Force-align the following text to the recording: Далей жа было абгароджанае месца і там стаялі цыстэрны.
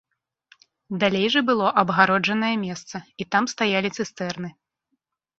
Далей 1.01 1.25
жа 1.33 1.41
было 1.49 1.67
абгароджанае 1.81 2.49
месца 2.63 3.01
і 3.25 3.27
там 3.35 3.43
стаялі 3.53 3.89
цыстэрны. 3.97 4.49